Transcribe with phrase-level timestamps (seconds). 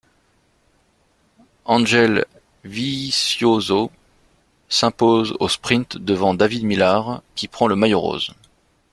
[1.67, 2.25] Ángel
[2.63, 3.91] Vicioso
[4.67, 8.31] s'impose au sprint devant David Millar qui prend le maillot rose.